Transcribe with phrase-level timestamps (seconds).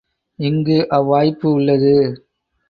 [0.39, 1.93] இங்கு அவ்வாய்ப்பு உள்ளது.